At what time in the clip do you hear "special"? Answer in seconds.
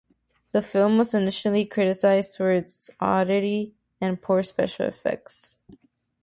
4.41-4.87